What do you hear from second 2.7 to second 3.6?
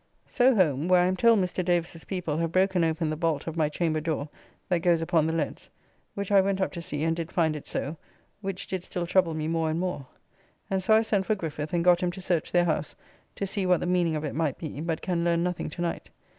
open the bolt of